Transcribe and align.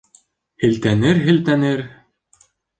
Һелтәнер, 0.63 1.21
һелтәнер 1.29 1.87